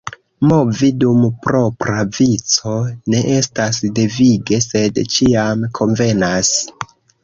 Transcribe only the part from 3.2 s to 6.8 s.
estas devige, sed ĉiam konvenas.